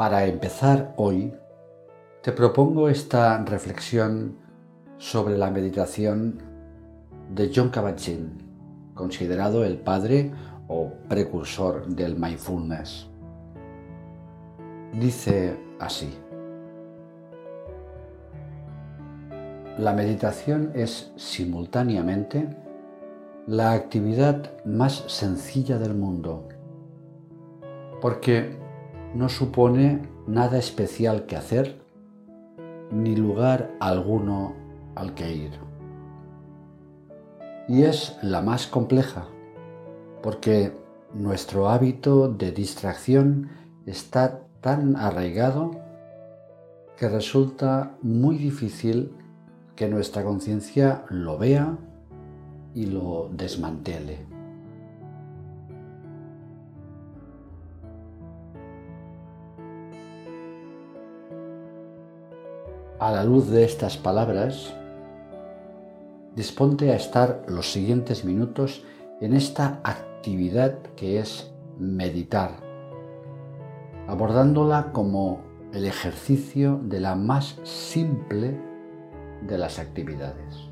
[0.00, 1.30] Para empezar hoy,
[2.22, 4.38] te propongo esta reflexión
[4.96, 6.38] sobre la meditación
[7.34, 8.38] de John Kabat-Zinn,
[8.94, 10.32] considerado el padre
[10.68, 13.10] o precursor del mindfulness.
[14.98, 16.08] Dice así,
[19.76, 22.56] la meditación es simultáneamente
[23.46, 26.48] la actividad más sencilla del mundo,
[28.00, 28.69] porque
[29.14, 31.80] no supone nada especial que hacer
[32.92, 34.54] ni lugar alguno
[34.94, 35.52] al que ir.
[37.68, 39.26] Y es la más compleja,
[40.22, 40.72] porque
[41.14, 43.50] nuestro hábito de distracción
[43.86, 45.72] está tan arraigado
[46.96, 49.12] que resulta muy difícil
[49.74, 51.78] que nuestra conciencia lo vea
[52.74, 54.29] y lo desmantele.
[63.00, 64.74] A la luz de estas palabras,
[66.36, 68.84] disponte a estar los siguientes minutos
[69.22, 72.50] en esta actividad que es meditar,
[74.06, 75.40] abordándola como
[75.72, 78.60] el ejercicio de la más simple
[79.46, 80.68] de las actividades.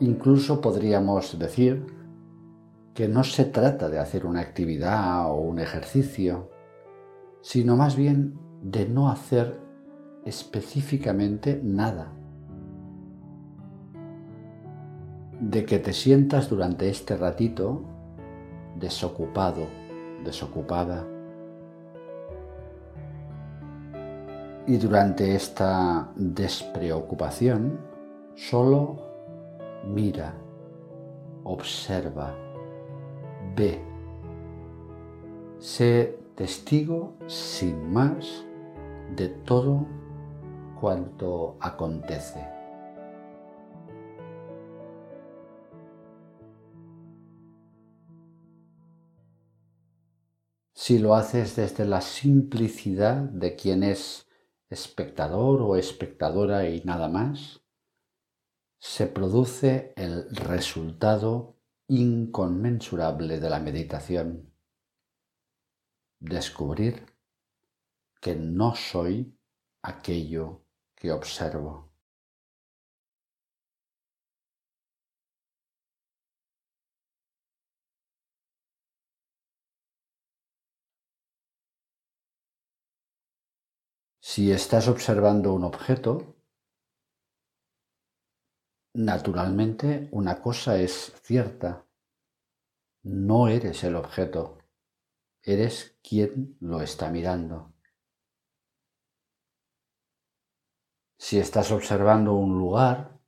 [0.00, 1.86] Incluso podríamos decir
[2.92, 6.50] que no se trata de hacer una actividad o un ejercicio,
[7.44, 9.60] sino más bien de no hacer
[10.24, 12.10] específicamente nada.
[15.40, 17.82] De que te sientas durante este ratito
[18.80, 19.66] desocupado,
[20.24, 21.06] desocupada.
[24.66, 27.78] Y durante esta despreocupación
[28.36, 29.02] solo
[29.86, 30.32] mira,
[31.42, 32.34] observa,
[33.54, 33.82] ve.
[35.58, 38.44] Sé testigo sin más
[39.14, 39.86] de todo
[40.80, 42.44] cuanto acontece.
[50.72, 54.26] Si lo haces desde la simplicidad de quien es
[54.68, 57.62] espectador o espectadora y nada más,
[58.78, 61.56] se produce el resultado
[61.88, 64.53] inconmensurable de la meditación
[66.24, 67.06] descubrir
[68.20, 69.38] que no soy
[69.82, 70.62] aquello
[70.94, 71.92] que observo.
[84.20, 86.34] Si estás observando un objeto,
[88.94, 91.84] naturalmente una cosa es cierta,
[93.02, 94.63] no eres el objeto
[95.44, 97.74] eres quien lo está mirando.
[101.18, 103.18] Si estás observando un lugar,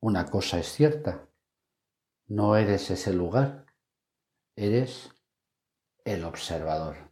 [0.00, 1.28] una cosa es cierta,
[2.28, 3.66] no eres ese lugar,
[4.54, 5.10] eres
[6.04, 7.10] el observador.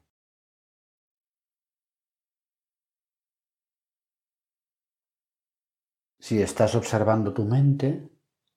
[6.20, 8.10] Si estás observando tu mente,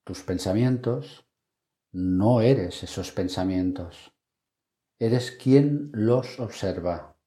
[0.04, 1.26] tus pensamientos,
[1.92, 4.12] no eres esos pensamientos,
[5.02, 7.18] Eres quien los observa.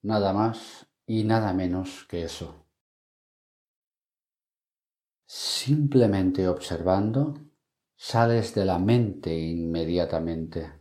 [0.00, 2.64] Nada más y nada menos que eso.
[5.26, 7.34] Simplemente observando,
[7.94, 10.72] sales de la mente inmediatamente.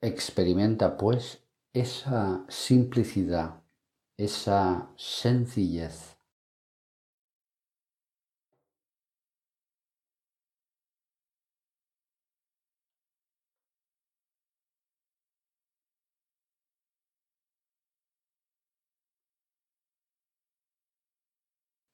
[0.00, 3.64] Experimenta pues esa simplicidad,
[4.16, 6.21] esa sencillez.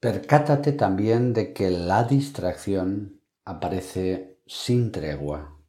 [0.00, 5.60] Percátate también de que la distracción aparece sin tregua.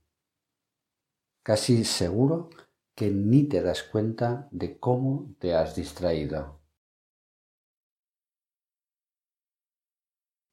[1.42, 2.52] Casi seguro
[2.94, 6.62] que ni te das cuenta de cómo te has distraído.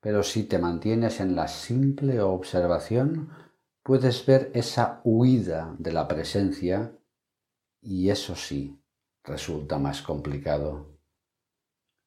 [0.00, 3.28] Pero si te mantienes en la simple observación,
[3.82, 6.96] puedes ver esa huida de la presencia
[7.82, 8.80] y eso sí
[9.22, 10.98] resulta más complicado.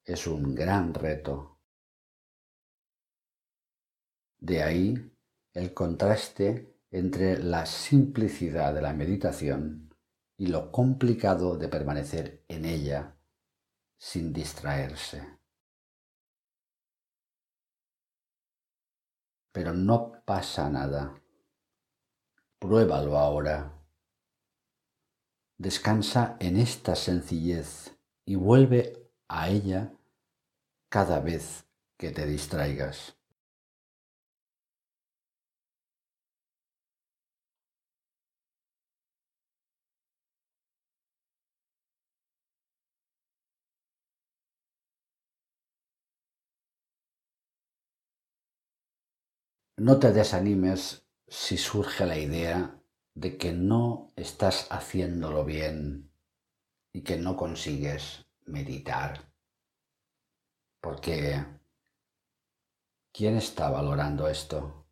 [0.04, 1.59] Es un gran reto.
[4.39, 5.12] De ahí
[5.53, 9.94] el contraste entre la simplicidad de la meditación
[10.38, 13.18] y lo complicado de permanecer en ella
[13.97, 15.39] sin distraerse.
[19.51, 21.21] Pero no pasa nada.
[22.59, 23.75] Pruébalo ahora.
[25.57, 29.91] Descansa en esta sencillez y vuelve a ella
[30.88, 31.65] cada vez
[31.97, 33.19] que te distraigas.
[49.80, 52.84] No te desanimes si surge la idea
[53.14, 56.12] de que no estás haciéndolo bien
[56.92, 59.31] y que no consigues meditar.
[60.81, 61.46] Porque
[63.14, 64.86] ¿quién está valorando esto?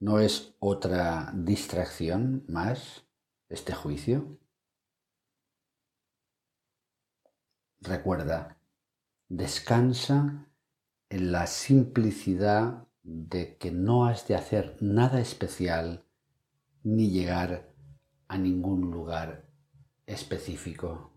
[0.00, 3.06] ¿No es otra distracción más
[3.48, 4.38] este juicio?
[7.80, 8.60] Recuerda,
[9.30, 10.46] descansa
[11.08, 16.04] en la simplicidad de que no has de hacer nada especial
[16.82, 17.70] ni llegar
[18.26, 19.44] a ningún lugar
[20.06, 21.12] específico.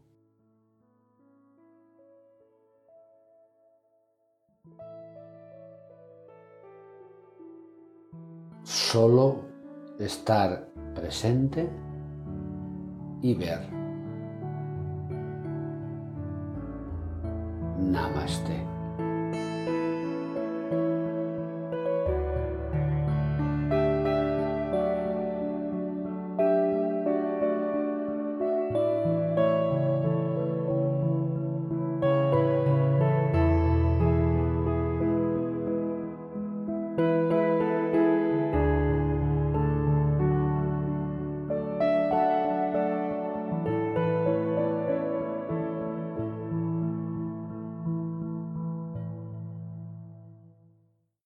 [8.64, 9.46] Solo
[10.00, 11.68] estar presente
[13.24, 13.68] y ver.
[17.80, 18.79] Namaste.